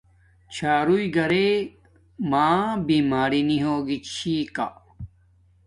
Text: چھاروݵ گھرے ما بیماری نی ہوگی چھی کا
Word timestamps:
چھاروݵ 0.53 1.05
گھرے 1.15 1.47
ما 2.29 2.47
بیماری 2.87 3.41
نی 3.47 3.57
ہوگی 3.65 3.97
چھی 4.11 4.35
کا 4.55 4.67